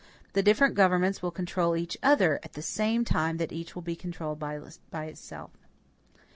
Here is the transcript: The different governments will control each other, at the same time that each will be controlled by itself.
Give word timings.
The 0.33 0.41
different 0.41 0.73
governments 0.73 1.21
will 1.21 1.29
control 1.29 1.75
each 1.75 1.95
other, 2.01 2.39
at 2.41 2.53
the 2.53 2.63
same 2.63 3.05
time 3.05 3.37
that 3.37 3.51
each 3.51 3.75
will 3.75 3.83
be 3.83 3.95
controlled 3.95 4.39
by 4.39 4.59
itself. 5.05 5.51